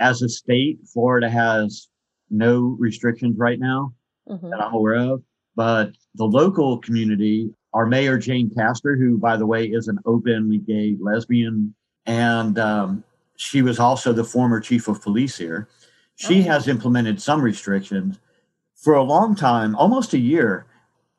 as 0.00 0.22
a 0.22 0.28
state, 0.28 0.78
Florida 0.92 1.30
has 1.30 1.88
no 2.30 2.76
restrictions 2.78 3.36
right 3.38 3.58
now 3.58 3.94
mm-hmm. 4.28 4.50
that 4.50 4.60
I'm 4.60 4.74
aware 4.74 4.96
of. 4.96 5.22
But 5.56 5.92
the 6.14 6.24
local 6.24 6.78
community, 6.78 7.50
our 7.72 7.86
mayor, 7.86 8.18
Jane 8.18 8.50
Castor, 8.54 8.96
who, 8.96 9.18
by 9.18 9.36
the 9.36 9.46
way, 9.46 9.66
is 9.66 9.88
an 9.88 9.98
openly 10.04 10.58
gay 10.58 10.96
lesbian 11.00 11.74
and 12.08 12.58
um, 12.58 13.04
she 13.36 13.60
was 13.62 13.78
also 13.78 14.12
the 14.12 14.24
former 14.24 14.60
chief 14.60 14.88
of 14.88 15.00
police 15.02 15.36
here. 15.36 15.68
She 16.18 16.40
oh. 16.40 16.44
has 16.44 16.66
implemented 16.66 17.22
some 17.22 17.40
restrictions. 17.40 18.18
For 18.74 18.94
a 18.94 19.02
long 19.02 19.36
time, 19.36 19.76
almost 19.76 20.12
a 20.14 20.18
year, 20.18 20.66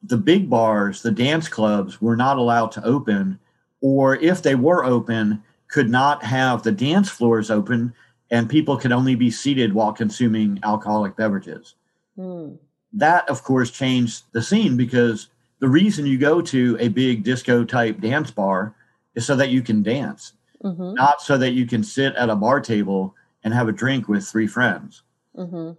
the 0.03 0.17
big 0.17 0.49
bars, 0.49 1.01
the 1.01 1.11
dance 1.11 1.47
clubs 1.47 2.01
were 2.01 2.15
not 2.15 2.37
allowed 2.37 2.71
to 2.73 2.85
open, 2.85 3.39
or 3.81 4.17
if 4.17 4.41
they 4.41 4.55
were 4.55 4.83
open, 4.83 5.41
could 5.69 5.89
not 5.89 6.23
have 6.23 6.63
the 6.63 6.71
dance 6.71 7.09
floors 7.09 7.49
open, 7.49 7.93
and 8.29 8.49
people 8.49 8.77
could 8.77 8.91
only 8.91 9.15
be 9.15 9.31
seated 9.31 9.73
while 9.73 9.93
consuming 9.93 10.59
alcoholic 10.63 11.15
beverages. 11.15 11.75
Mm. 12.17 12.57
That, 12.91 13.27
of 13.29 13.43
course, 13.43 13.71
changed 13.71 14.23
the 14.33 14.41
scene 14.41 14.75
because 14.75 15.29
the 15.59 15.69
reason 15.69 16.05
you 16.05 16.17
go 16.17 16.41
to 16.41 16.75
a 16.79 16.89
big 16.89 17.23
disco 17.23 17.63
type 17.63 18.01
dance 18.01 18.31
bar 18.31 18.75
is 19.15 19.25
so 19.25 19.37
that 19.37 19.49
you 19.49 19.61
can 19.61 19.81
dance 19.81 20.33
mm-hmm. 20.63 20.93
not 20.93 21.21
so 21.21 21.37
that 21.37 21.51
you 21.51 21.65
can 21.65 21.83
sit 21.83 22.15
at 22.15 22.29
a 22.29 22.35
bar 22.35 22.59
table 22.59 23.15
and 23.43 23.53
have 23.53 23.67
a 23.67 23.71
drink 23.73 24.07
with 24.07 24.27
three 24.27 24.47
friends. 24.47 25.03
Mm-hmm. 25.37 25.71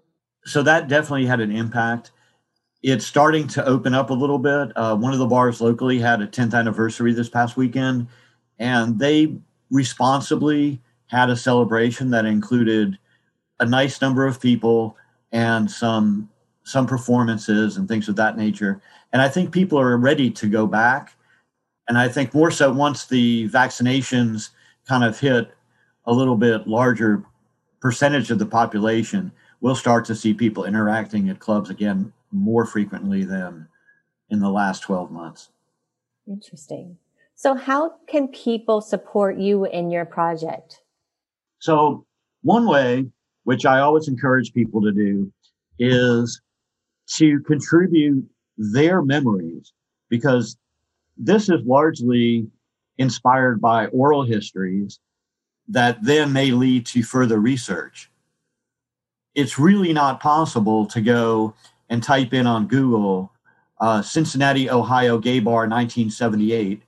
So 0.45 0.63
that 0.63 0.89
definitely 0.89 1.27
had 1.27 1.41
an 1.41 1.53
impact. 1.55 2.13
It's 2.83 3.07
starting 3.07 3.47
to 3.49 3.65
open 3.67 3.95
up 3.95 4.11
a 4.11 4.15
little 4.15 4.39
bit. 4.39 4.73
Uh, 4.77 4.97
one 4.97 5.13
of 5.13 5.19
the 5.19 5.27
bars 5.27 5.61
locally 5.61 5.99
had 5.99 6.23
a 6.23 6.27
10th 6.27 6.55
anniversary 6.55 7.13
this 7.13 7.29
past 7.29 7.57
weekend, 7.57 8.07
and 8.59 8.99
they 8.99 9.37
responsibly 9.71 10.81
had 11.09 11.29
a 11.29 11.37
celebration 11.37 12.11
that 12.11 12.25
included 12.25 12.99
a 13.59 13.67
nice 13.67 14.01
number 14.01 14.27
of 14.27 14.41
people 14.41 14.97
and 15.33 15.71
some 15.71 16.29
some 16.63 16.87
performances 16.87 17.77
and 17.77 17.89
things 17.89 18.09
of 18.09 18.17
that 18.17 18.37
nature. 18.37 18.81
And 19.13 19.21
I 19.21 19.29
think 19.29 19.53
people 19.53 19.79
are 19.79 19.97
ready 19.97 20.31
to 20.31 20.49
go 20.49 20.67
back. 20.67 21.15
And 21.89 21.99
I 21.99 22.09
think 22.09 22.33
more 22.33 22.51
so 22.51 22.71
once 22.73 23.07
the 23.07 23.49
vaccinations 23.49 24.51
kind 24.87 25.03
of 25.03 25.19
hit 25.19 25.51
a 26.05 26.13
little 26.13 26.37
bit 26.37 26.69
larger 26.69 27.25
percentage 27.81 28.31
of 28.31 28.39
the 28.39 28.47
population, 28.47 29.33
we'll 29.61 29.75
start 29.75 30.05
to 30.07 30.15
see 30.15 30.35
people 30.35 30.65
interacting 30.65 31.29
at 31.29 31.39
clubs 31.39 31.71
again 31.71 32.13
more 32.33 32.65
frequently 32.65 33.25
than 33.25 33.67
in 34.29 34.41
the 34.41 34.51
last 34.51 34.81
12 34.81 35.11
months. 35.11 35.51
Interesting. 36.27 36.97
So, 37.35 37.55
how 37.55 37.95
can 38.07 38.29
people 38.29 38.81
support 38.81 39.39
you 39.39 39.65
in 39.65 39.91
your 39.91 40.05
project? 40.05 40.83
So, 41.59 42.05
one 42.43 42.67
way, 42.67 43.07
which 43.45 43.65
I 43.65 43.81
always 43.81 44.09
encourage 44.09 44.53
people 44.53 44.83
to 44.83 44.93
do, 44.93 45.33
is 45.79 46.41
to 47.17 47.41
contribute 47.41 48.29
their 48.57 49.03
memories 49.03 49.73
because 50.11 50.57
this 51.17 51.49
is 51.49 51.61
largely 51.65 52.47
inspired 52.99 53.61
by 53.61 53.87
oral 53.87 54.23
histories 54.23 55.01
that 55.71 56.03
then 56.03 56.33
may 56.33 56.51
lead 56.51 56.87
to 56.87 57.03
further 57.03 57.39
research. 57.39 58.11
It's 59.35 59.59
really 59.59 59.93
not 59.93 60.21
possible 60.21 60.87
to 60.87 61.01
go 61.01 61.55
and 61.89 62.03
type 62.03 62.35
in 62.35 62.47
on 62.47 62.67
Google 62.67 63.33
uh, 63.81 64.03
Cincinnati, 64.03 64.69
Ohio 64.69 65.19
gay 65.19 65.41
bar 65.41 65.69
1978 65.69 66.83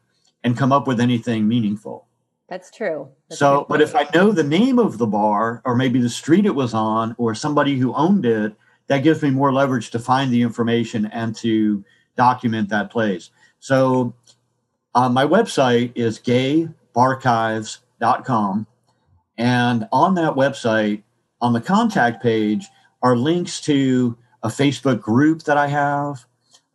and 0.45 0.59
come 0.59 0.73
up 0.73 0.87
with 0.87 1.01
anything 1.01 1.49
meaningful. 1.49 2.07
That's 2.49 2.71
true. 2.71 3.09
That's 3.29 3.39
so, 3.39 3.65
but 3.69 3.81
if 3.81 3.95
I 3.95 4.07
know 4.15 4.31
the 4.31 4.43
name 4.43 4.79
of 4.79 4.99
the 4.99 5.07
bar 5.07 5.63
or 5.65 5.75
maybe 5.75 6.01
the 6.01 6.11
street 6.11 6.45
it 6.45 6.55
was 6.55 6.75
on 6.75 7.15
or 7.17 7.35
somebody 7.35 7.79
who 7.79 7.95
owned 7.95 8.27
it, 8.27 8.55
that 8.89 9.05
gives 9.05 9.23
me 9.23 9.31
more 9.31 9.53
leverage 9.53 9.91
to 9.91 9.99
find 9.99 10.31
the 10.31 10.43
information 10.43 11.07
and 11.07 11.35
to 11.37 11.83
document 12.17 12.69
that 12.69 12.91
place. 12.91 13.31
So 13.59 14.13
uh, 14.95 15.09
my 15.09 15.25
website 15.25 15.93
is 15.95 16.19
gaybarchives.com. 16.19 18.67
And 19.39 19.89
on 19.93 20.15
that 20.15 20.35
website, 20.35 21.03
on 21.41 21.53
the 21.53 21.61
contact 21.61 22.23
page, 22.23 22.67
are 23.03 23.17
links 23.17 23.61
to 23.63 24.17
a 24.43 24.49
Facebook 24.49 25.01
group 25.01 25.43
that 25.45 25.57
I 25.57 25.67
have, 25.69 26.25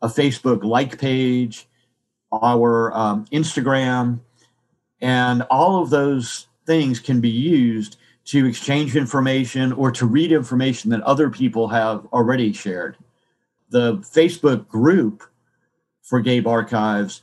a 0.02 0.08
Facebook 0.08 0.64
like 0.64 1.00
page, 1.00 1.68
our 2.32 2.94
um, 2.94 3.26
Instagram, 3.32 4.20
and 5.02 5.44
all 5.44 5.82
of 5.82 5.90
those 5.90 6.48
things 6.66 7.00
can 7.00 7.22
be 7.22 7.30
used 7.30 7.98
to 8.26 8.46
exchange 8.46 8.96
information 8.96 9.72
or 9.74 9.90
to 9.92 10.06
read 10.06 10.32
information 10.32 10.90
that 10.92 11.02
other 11.02 11.30
people 11.30 11.70
have 11.70 12.06
already 12.08 12.52
shared. 12.52 12.98
The 13.70 13.98
Facebook 13.98 14.68
group 14.68 15.24
for 16.04 16.20
Gay 16.20 16.42
Barchives 16.42 17.22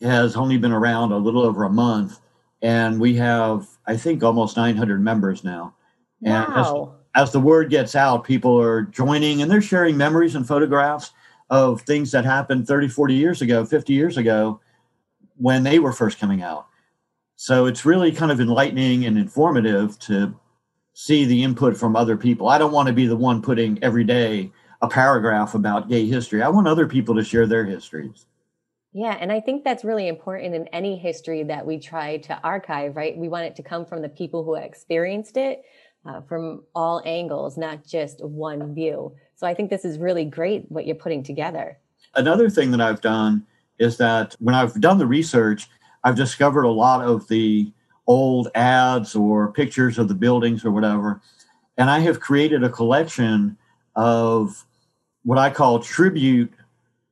has 0.00 0.36
only 0.36 0.56
been 0.56 0.72
around 0.72 1.10
a 1.10 1.18
little 1.18 1.42
over 1.42 1.64
a 1.64 1.70
month, 1.70 2.20
and 2.62 3.00
we 3.00 3.14
have, 3.16 3.68
I 3.86 3.96
think, 3.96 4.22
almost 4.22 4.56
900 4.56 5.02
members 5.02 5.44
now. 5.44 5.74
And 6.24 6.46
wow. 6.48 6.96
as, 7.14 7.28
as 7.28 7.32
the 7.32 7.40
word 7.40 7.70
gets 7.70 7.94
out, 7.94 8.24
people 8.24 8.60
are 8.60 8.82
joining 8.82 9.42
and 9.42 9.50
they're 9.50 9.62
sharing 9.62 9.96
memories 9.96 10.34
and 10.34 10.46
photographs 10.46 11.12
of 11.50 11.82
things 11.82 12.10
that 12.12 12.24
happened 12.24 12.66
30, 12.66 12.88
40 12.88 13.14
years 13.14 13.42
ago, 13.42 13.64
50 13.64 13.92
years 13.92 14.16
ago 14.16 14.60
when 15.36 15.62
they 15.62 15.78
were 15.78 15.92
first 15.92 16.18
coming 16.18 16.42
out. 16.42 16.66
So 17.36 17.66
it's 17.66 17.84
really 17.84 18.10
kind 18.10 18.32
of 18.32 18.40
enlightening 18.40 19.04
and 19.04 19.16
informative 19.16 19.98
to 20.00 20.34
see 20.92 21.24
the 21.24 21.44
input 21.44 21.76
from 21.76 21.94
other 21.94 22.16
people. 22.16 22.48
I 22.48 22.58
don't 22.58 22.72
want 22.72 22.88
to 22.88 22.92
be 22.92 23.06
the 23.06 23.16
one 23.16 23.40
putting 23.40 23.78
every 23.82 24.02
day 24.02 24.50
a 24.82 24.88
paragraph 24.88 25.54
about 25.54 25.88
gay 25.88 26.06
history. 26.06 26.42
I 26.42 26.48
want 26.48 26.66
other 26.66 26.88
people 26.88 27.14
to 27.14 27.22
share 27.22 27.46
their 27.46 27.64
histories. 27.64 28.26
Yeah, 28.92 29.16
and 29.20 29.30
I 29.30 29.40
think 29.40 29.64
that's 29.64 29.84
really 29.84 30.08
important 30.08 30.54
in 30.54 30.66
any 30.68 30.96
history 30.96 31.42
that 31.44 31.66
we 31.66 31.78
try 31.78 32.16
to 32.18 32.40
archive, 32.42 32.96
right? 32.96 33.16
We 33.16 33.28
want 33.28 33.44
it 33.44 33.56
to 33.56 33.62
come 33.62 33.84
from 33.84 34.00
the 34.02 34.08
people 34.08 34.44
who 34.44 34.54
experienced 34.54 35.36
it 35.36 35.62
uh, 36.06 36.22
from 36.22 36.64
all 36.74 37.02
angles, 37.04 37.58
not 37.58 37.84
just 37.86 38.24
one 38.24 38.74
view. 38.74 39.14
So 39.36 39.46
I 39.46 39.54
think 39.54 39.70
this 39.70 39.84
is 39.84 39.98
really 39.98 40.24
great 40.24 40.70
what 40.70 40.86
you're 40.86 40.96
putting 40.96 41.22
together. 41.22 41.78
Another 42.14 42.48
thing 42.48 42.70
that 42.70 42.80
I've 42.80 43.00
done 43.00 43.46
is 43.78 43.98
that 43.98 44.34
when 44.40 44.54
I've 44.54 44.80
done 44.80 44.98
the 44.98 45.06
research, 45.06 45.68
I've 46.02 46.16
discovered 46.16 46.64
a 46.64 46.70
lot 46.70 47.04
of 47.04 47.28
the 47.28 47.70
old 48.06 48.48
ads 48.54 49.14
or 49.14 49.52
pictures 49.52 49.98
of 49.98 50.08
the 50.08 50.14
buildings 50.14 50.64
or 50.64 50.70
whatever. 50.70 51.20
And 51.76 51.90
I 51.90 52.00
have 52.00 52.20
created 52.20 52.64
a 52.64 52.70
collection 52.70 53.56
of 53.94 54.64
what 55.24 55.38
I 55.38 55.50
call 55.50 55.80
tribute 55.80 56.52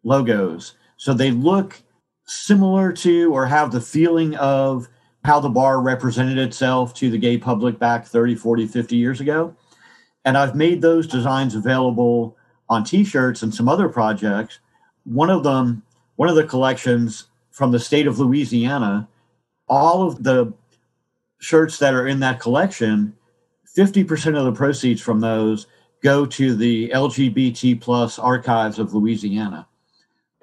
logos. 0.04 0.74
So 0.96 1.12
they 1.12 1.30
look 1.30 1.82
similar 2.26 2.92
to 2.92 3.32
or 3.32 3.46
have 3.46 3.70
the 3.70 3.80
feeling 3.80 4.34
of 4.36 4.88
how 5.24 5.40
the 5.40 5.48
bar 5.48 5.80
represented 5.80 6.38
itself 6.38 6.94
to 6.94 7.10
the 7.10 7.18
gay 7.18 7.36
public 7.36 7.78
back 7.78 8.06
30, 8.06 8.34
40, 8.36 8.66
50 8.66 8.96
years 8.96 9.20
ago. 9.20 9.54
And 10.24 10.36
I've 10.36 10.54
made 10.54 10.82
those 10.82 11.06
designs 11.06 11.54
available 11.54 12.36
on 12.68 12.84
t 12.84 13.04
shirts 13.04 13.42
and 13.42 13.54
some 13.54 13.68
other 13.68 13.88
projects. 13.88 14.58
One 15.04 15.30
of 15.30 15.44
them, 15.44 15.82
one 16.16 16.28
of 16.28 16.36
the 16.36 16.44
collections 16.44 17.26
from 17.50 17.70
the 17.70 17.78
state 17.78 18.06
of 18.06 18.18
Louisiana, 18.18 19.08
all 19.68 20.06
of 20.06 20.22
the 20.22 20.52
shirts 21.38 21.78
that 21.78 21.94
are 21.94 22.06
in 22.06 22.20
that 22.20 22.40
collection, 22.40 23.14
50% 23.76 24.38
of 24.38 24.44
the 24.44 24.52
proceeds 24.52 25.00
from 25.00 25.20
those 25.20 25.66
go 26.02 26.26
to 26.26 26.54
the 26.54 26.88
LGBT 26.90 27.80
plus 27.80 28.18
archives 28.18 28.78
of 28.78 28.94
Louisiana. 28.94 29.66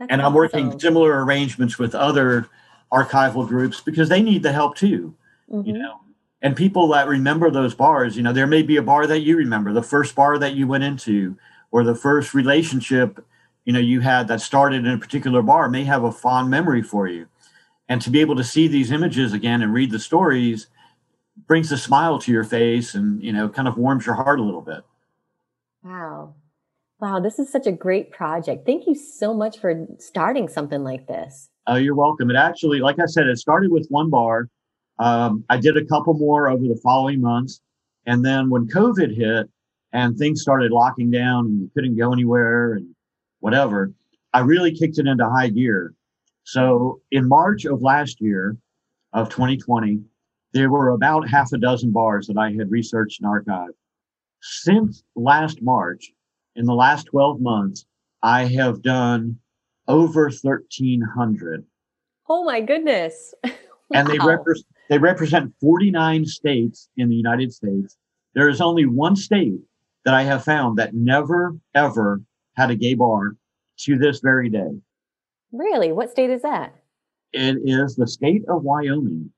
That's 0.03 0.11
and 0.11 0.21
I'm 0.21 0.33
working 0.33 0.79
similar 0.79 1.23
arrangements 1.23 1.79
with 1.79 1.95
other 1.95 2.49
archival 2.91 3.47
groups 3.47 3.81
because 3.81 4.09
they 4.09 4.21
need 4.21 4.43
the 4.43 4.51
help 4.51 4.75
too. 4.75 5.15
Mm-hmm. 5.49 5.67
You 5.67 5.77
know, 5.79 6.01
and 6.41 6.55
people 6.55 6.89
that 6.89 7.07
remember 7.07 7.49
those 7.49 7.73
bars, 7.73 8.17
you 8.17 8.23
know, 8.23 8.33
there 8.33 8.47
may 8.47 8.63
be 8.63 8.77
a 8.77 8.81
bar 8.81 9.07
that 9.07 9.19
you 9.19 9.37
remember, 9.37 9.71
the 9.71 9.81
first 9.81 10.13
bar 10.13 10.37
that 10.37 10.55
you 10.55 10.67
went 10.67 10.83
into, 10.83 11.37
or 11.71 11.83
the 11.83 11.95
first 11.95 12.33
relationship, 12.33 13.25
you 13.65 13.73
know, 13.73 13.79
you 13.79 14.01
had 14.01 14.27
that 14.27 14.41
started 14.41 14.85
in 14.85 14.93
a 14.93 14.97
particular 14.97 15.41
bar 15.41 15.69
may 15.69 15.83
have 15.85 16.03
a 16.03 16.11
fond 16.11 16.49
memory 16.49 16.81
for 16.81 17.07
you. 17.07 17.27
And 17.87 18.01
to 18.01 18.09
be 18.09 18.21
able 18.21 18.35
to 18.35 18.43
see 18.43 18.67
these 18.67 18.91
images 18.91 19.33
again 19.33 19.61
and 19.61 19.73
read 19.73 19.91
the 19.91 19.99
stories 19.99 20.67
brings 21.47 21.71
a 21.71 21.77
smile 21.77 22.19
to 22.19 22.31
your 22.31 22.43
face 22.43 22.93
and, 22.93 23.21
you 23.23 23.33
know, 23.33 23.49
kind 23.49 23.67
of 23.67 23.77
warms 23.77 24.05
your 24.05 24.15
heart 24.15 24.39
a 24.39 24.43
little 24.43 24.61
bit. 24.61 24.83
Wow. 25.83 26.35
Wow, 27.03 27.19
this 27.19 27.37
is 27.37 27.51
such 27.51 27.67
a 27.67 27.71
great 27.73 28.11
project. 28.11 28.65
Thank 28.65 28.87
you 28.87 28.95
so 28.95 29.33
much 29.33 29.59
for 29.59 29.85
starting 29.99 30.47
something 30.47 30.85
like 30.85 31.05
this. 31.05 31.49
Oh, 31.67 31.75
you're 31.75 31.95
welcome. 31.95 32.29
It 32.29 32.37
actually, 32.37 32.79
like 32.79 32.97
I 32.97 33.07
said, 33.07 33.27
it 33.27 33.37
started 33.37 33.71
with 33.71 33.85
one 33.89 34.09
bar. 34.09 34.47
Um, 34.99 35.43
I 35.49 35.57
did 35.57 35.75
a 35.75 35.83
couple 35.83 36.13
more 36.13 36.47
over 36.47 36.63
the 36.63 36.79
following 36.81 37.19
months. 37.19 37.59
And 38.05 38.23
then 38.23 38.49
when 38.49 38.69
COVID 38.69 39.13
hit 39.13 39.49
and 39.91 40.17
things 40.17 40.41
started 40.41 40.71
locking 40.71 41.11
down 41.11 41.47
and 41.47 41.59
you 41.59 41.71
couldn't 41.73 41.97
go 41.97 42.13
anywhere 42.13 42.75
and 42.75 42.95
whatever, 43.41 43.91
I 44.31 44.39
really 44.39 44.73
kicked 44.73 44.97
it 44.97 45.05
into 45.05 45.29
high 45.29 45.49
gear. 45.49 45.93
So 46.45 47.01
in 47.11 47.27
March 47.27 47.65
of 47.65 47.81
last 47.81 48.21
year, 48.21 48.55
of 49.11 49.27
2020, 49.27 49.99
there 50.53 50.69
were 50.69 50.91
about 50.91 51.27
half 51.27 51.51
a 51.51 51.57
dozen 51.57 51.91
bars 51.91 52.27
that 52.27 52.37
I 52.37 52.53
had 52.53 52.71
researched 52.71 53.19
and 53.21 53.29
archived. 53.29 53.75
Since 54.39 55.03
last 55.17 55.61
March, 55.61 56.13
in 56.55 56.65
the 56.65 56.73
last 56.73 57.05
12 57.05 57.41
months, 57.41 57.85
I 58.21 58.45
have 58.45 58.81
done 58.81 59.37
over 59.87 60.25
1,300. 60.29 61.65
Oh 62.29 62.43
my 62.43 62.61
goodness. 62.61 63.33
wow. 63.43 63.51
And 63.95 64.07
they, 64.07 64.17
repre- 64.17 64.63
they 64.89 64.97
represent 64.97 65.53
49 65.61 66.25
states 66.25 66.89
in 66.97 67.09
the 67.09 67.15
United 67.15 67.53
States. 67.53 67.95
There 68.33 68.49
is 68.49 68.59
only 68.59 68.87
one 68.87 69.15
state 69.15 69.59
that 70.03 70.15
I 70.15 70.23
have 70.23 70.43
found 70.43 70.79
that 70.79 70.95
never, 70.95 71.55
ever 71.75 72.19
had 72.55 72.71
a 72.71 72.75
gay 72.75 72.95
bar 72.95 73.35
to 73.81 73.97
this 73.99 74.19
very 74.19 74.49
day. 74.49 74.71
Really? 75.51 75.91
What 75.91 76.09
state 76.09 76.31
is 76.31 76.41
that? 76.41 76.73
It 77.33 77.57
is 77.65 77.95
the 77.95 78.07
state 78.07 78.41
of 78.49 78.63
Wyoming. 78.63 79.29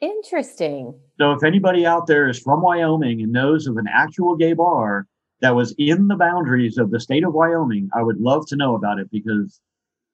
Interesting. 0.00 0.94
So 1.18 1.32
if 1.32 1.44
anybody 1.44 1.84
out 1.84 2.06
there 2.06 2.26
is 2.26 2.38
from 2.38 2.62
Wyoming 2.62 3.20
and 3.20 3.32
knows 3.32 3.66
of 3.66 3.76
an 3.76 3.86
actual 3.92 4.34
gay 4.34 4.54
bar 4.54 5.06
that 5.40 5.54
was 5.54 5.74
in 5.78 6.08
the 6.08 6.16
boundaries 6.16 6.78
of 6.78 6.90
the 6.90 7.00
state 7.00 7.24
of 7.24 7.32
Wyoming, 7.32 7.90
I 7.94 8.02
would 8.02 8.20
love 8.20 8.46
to 8.48 8.56
know 8.56 8.74
about 8.74 8.98
it 8.98 9.10
because 9.10 9.60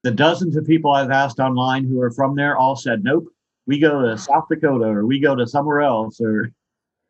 the 0.03 0.11
dozens 0.11 0.57
of 0.57 0.67
people 0.67 0.93
I've 0.93 1.11
asked 1.11 1.41
online 1.41 1.85
who 1.85 2.01
are 2.01 2.11
from 2.11 2.37
there 2.37 2.57
all 2.57 2.77
said, 2.77 3.03
nope, 3.03 3.27
we 3.67 3.79
go 3.79 4.03
to 4.03 4.17
South 4.17 4.45
Dakota 4.49 4.87
or 4.87 5.05
we 5.05 5.19
go 5.19 5.35
to 5.35 5.47
somewhere 5.47 5.81
else 5.81 6.21
or, 6.21 6.53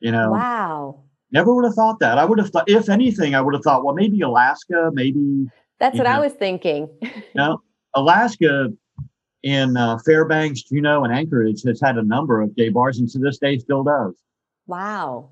you 0.00 0.12
know. 0.12 0.31
Wow. 0.31 1.02
Never 1.31 1.55
would 1.55 1.64
have 1.64 1.74
thought 1.74 1.98
that. 2.00 2.18
I 2.18 2.24
would 2.24 2.38
have 2.38 2.50
thought, 2.50 2.68
if 2.68 2.88
anything, 2.88 3.35
I 3.35 3.40
would 3.40 3.52
have 3.52 3.62
thought, 3.62 3.85
well, 3.85 3.94
maybe 3.94 4.20
Alaska, 4.22 4.90
maybe. 4.94 5.46
That's 5.79 5.98
what 5.98 6.05
know, 6.05 6.11
I 6.11 6.18
was 6.18 6.33
thinking. 6.33 6.88
you 7.02 7.11
know, 7.35 7.62
Alaska 7.94 8.72
in 9.42 9.76
uh, 9.76 9.98
Fairbanks, 9.98 10.62
Juneau, 10.62 11.05
and 11.05 11.12
Anchorage 11.12 11.62
has 11.64 11.81
had 11.81 11.98
a 11.98 12.02
number 12.02 12.40
of 12.40 12.57
gay 12.57 12.68
bars, 12.68 12.98
and 12.98 13.09
to 13.11 13.18
this 13.18 13.38
day 13.38 13.59
still 13.59 13.85
does. 13.85 14.14
Wow. 14.66 15.31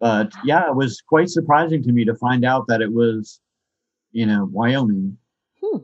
But 0.00 0.32
yeah, 0.44 0.66
it 0.68 0.74
was 0.74 1.02
quite 1.06 1.28
surprising 1.28 1.82
to 1.82 1.92
me 1.92 2.04
to 2.06 2.14
find 2.14 2.44
out 2.44 2.66
that 2.68 2.80
it 2.80 2.92
was, 2.92 3.40
you 4.12 4.24
know, 4.26 4.48
Wyoming. 4.50 5.18
Hmm. 5.62 5.78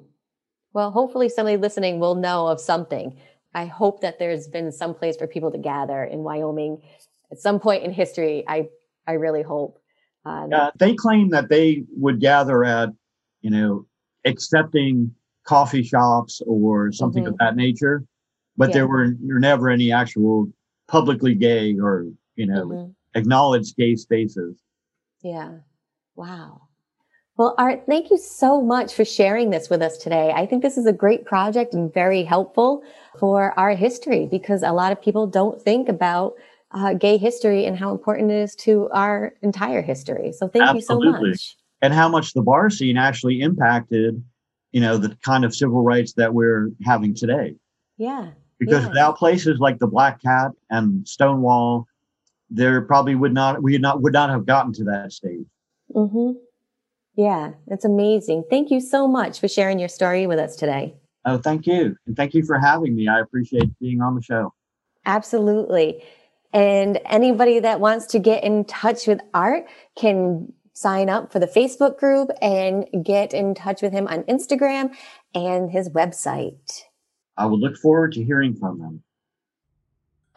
Well, 0.73 0.91
hopefully 0.91 1.29
somebody 1.29 1.59
listening 1.59 2.01
will 2.01 2.15
know 2.15 2.47
of 2.47 2.61
something. 2.61 3.19
I 3.55 3.67
hope 3.67 4.01
that 4.01 4.19
there's 4.19 4.49
been 4.49 4.73
some 4.73 4.95
place 4.95 5.17
for 5.17 5.27
people 5.27 5.51
to 5.51 5.59
gather 5.59 6.03
in 6.05 6.21
Wyoming 6.21 6.83
at 7.31 7.39
some 7.39 7.61
point 7.61 7.85
in 7.85 7.93
history. 7.93 8.45
I 8.49 8.69
I 9.07 9.13
really 9.13 9.43
hope. 9.43 9.79
Uh, 10.25 10.49
uh, 10.53 10.71
they 10.77 10.95
claim 10.95 11.31
that 11.31 11.49
they 11.49 11.85
would 11.97 12.21
gather 12.21 12.65
at, 12.65 12.89
you 13.43 13.51
know, 13.51 13.87
accepting 14.25 15.15
coffee 15.45 15.83
shops 15.83 16.43
or 16.47 16.91
something 16.91 17.25
mm-hmm. 17.25 17.33
of 17.33 17.39
that 17.39 17.55
nature, 17.55 18.05
but 18.57 18.71
yeah. 18.71 18.75
there 18.75 18.89
were 18.89 19.15
never 19.21 19.71
any 19.71 19.93
actual 19.93 20.49
publicly 20.89 21.35
gay 21.35 21.77
or 21.81 22.07
you 22.35 22.47
know 22.47 22.67
mm-hmm. 22.67 22.91
Acknowledged 23.17 23.77
gay 23.77 23.97
spaces. 23.97 24.57
Yeah. 25.23 25.59
Wow. 26.15 26.63
Well, 27.37 27.55
Art, 27.59 27.83
thank 27.87 28.11
you 28.11 28.17
so 28.17 28.63
much 28.63 28.95
for 28.95 29.05
sharing 29.05 29.51
this 29.51 29.69
with 29.69 29.83
us 29.83 29.99
today. 29.99 30.33
I 30.35 30.47
think 30.47 30.63
this 30.63 30.79
is 30.79 30.87
a 30.87 30.93
great 30.93 31.27
project 31.27 31.75
and 31.75 31.93
very 31.93 32.23
helpful 32.23 32.83
for 33.19 33.59
our 33.59 33.75
history 33.75 34.27
because 34.31 34.63
a 34.63 34.73
lot 34.73 34.93
of 34.93 35.03
people 35.03 35.27
don't 35.27 35.61
think 35.61 35.89
about 35.89 36.35
uh, 36.71 36.95
gay 36.95 37.19
history 37.19 37.67
and 37.67 37.77
how 37.77 37.91
important 37.91 38.31
it 38.31 38.37
is 38.37 38.55
to 38.57 38.89
our 38.93 39.35
entire 39.43 39.83
history. 39.83 40.33
So 40.33 40.49
thank 40.49 40.65
Absolutely. 40.65 41.09
you 41.09 41.13
so 41.13 41.29
much. 41.29 41.57
And 41.83 41.93
how 41.93 42.09
much 42.09 42.33
the 42.33 42.43
bar 42.43 42.71
scene 42.71 42.97
actually 42.97 43.41
impacted 43.43 44.23
you 44.77 44.83
know 44.83 44.99
the 44.99 45.17
kind 45.25 45.47
of 45.47 45.55
civil 45.55 45.83
rights 45.83 46.13
that 46.13 46.35
we're 46.35 46.71
having 46.85 47.15
today 47.15 47.55
yeah 47.97 48.29
because 48.59 48.83
yeah. 48.83 48.89
without 48.89 49.17
places 49.17 49.59
like 49.59 49.79
the 49.79 49.87
black 49.87 50.21
cat 50.23 50.51
and 50.69 51.09
stonewall 51.09 51.87
there 52.51 52.81
probably 52.83 53.15
would 53.15 53.35
not 53.35 53.63
we 53.63 53.77
not 53.79 54.03
would 54.03 54.13
not 54.13 54.31
have 54.31 54.47
gotten 54.47 54.73
to 54.75 54.85
that 54.85 55.13
stage. 55.13 55.47
Mm-hmm. 55.95 56.33
yeah 57.17 57.53
that's 57.67 57.85
amazing. 57.85 58.45
Thank 58.51 58.71
you 58.71 58.81
so 58.81 59.07
much 59.07 59.41
for 59.41 59.49
sharing 59.49 59.79
your 59.79 59.89
story 59.89 60.27
with 60.27 60.39
us 60.39 60.57
today. 60.57 60.95
Oh 61.25 61.39
thank 61.39 61.67
you. 61.67 61.97
And 62.07 62.17
thank 62.17 62.35
you 62.35 62.45
for 62.45 62.59
having 62.59 62.95
me. 62.95 63.09
I 63.09 63.21
appreciate 63.21 63.79
being 63.81 64.01
on 64.01 64.15
the 64.15 64.23
show. 64.23 64.53
Absolutely. 65.05 66.03
And 66.53 67.01
anybody 67.07 67.61
that 67.61 67.81
wants 67.81 68.07
to 68.07 68.19
get 68.19 68.43
in 68.43 68.65
touch 68.65 69.07
with 69.07 69.21
art 69.35 69.67
can 69.97 70.53
sign 70.73 71.09
up 71.09 71.33
for 71.33 71.39
the 71.39 71.47
Facebook 71.47 71.99
group 71.99 72.31
and 72.43 72.87
get 73.03 73.33
in 73.33 73.55
touch 73.55 73.83
with 73.83 73.93
him 73.93 74.07
on 74.09 74.23
Instagram 74.25 74.95
and 75.35 75.71
his 75.71 75.89
website. 75.89 76.83
I 77.37 77.47
will 77.47 77.59
look 77.59 77.77
forward 77.77 78.13
to 78.13 78.25
hearing 78.25 78.55
from 78.55 78.79
them. 78.79 79.03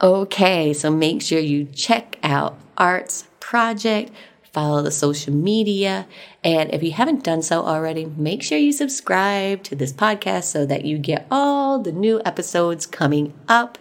Okay, 0.02 0.74
so 0.74 0.90
make 0.90 1.22
sure 1.22 1.40
you 1.40 1.66
check 1.66 2.18
out 2.24 2.58
Art's 2.78 3.28
project, 3.42 4.12
follow 4.54 4.82
the 4.82 4.92
social 4.92 5.34
media, 5.34 6.08
and 6.42 6.74
if 6.74 6.82
you 6.82 6.94
haven't 6.94 7.26
done 7.26 7.42
so 7.42 7.64
already, 7.64 8.06
make 8.06 8.42
sure 8.42 8.58
you 8.58 8.72
subscribe 8.72 9.62
to 9.64 9.76
this 9.76 9.92
podcast 9.92 10.46
so 10.46 10.66
that 10.66 10.86
you 10.86 10.98
get 11.00 11.28
all 11.30 11.80
the 11.80 11.92
new 11.92 12.22
episodes 12.24 12.86
coming 12.86 13.34
up. 13.50 13.78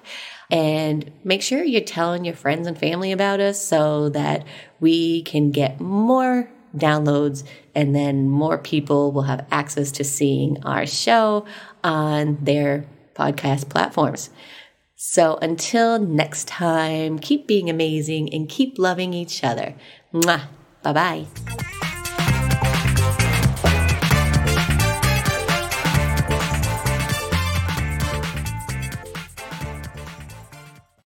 And 0.51 1.13
make 1.23 1.43
sure 1.43 1.63
you're 1.63 1.83
telling 1.83 2.25
your 2.25 2.35
friends 2.35 2.67
and 2.67 2.77
family 2.77 3.13
about 3.13 3.39
us 3.39 3.65
so 3.65 4.09
that 4.09 4.45
we 4.81 5.23
can 5.23 5.53
get 5.53 5.79
more 5.79 6.51
downloads 6.77 7.45
and 7.75 7.95
then 7.95 8.29
more 8.29 8.59
people 8.59 9.13
will 9.13 9.23
have 9.23 9.47
access 9.53 9.93
to 9.93 10.05
seeing 10.05 10.65
our 10.65 10.87
show 10.87 11.45
on 11.85 12.39
their 12.43 12.87
podcast 13.15 13.69
platforms. 13.69 14.31
So 15.01 15.39
until 15.41 16.01
next 16.01 16.49
time, 16.49 17.21
keep 17.21 17.47
being 17.47 17.71
amazing 17.71 18.35
and 18.35 18.49
keep 18.49 18.81
loving 18.81 19.15
each 19.15 19.45
other. 19.45 19.77
Mwah. 20.13 20.49
Bye 20.83 20.93
bye. 20.93 21.85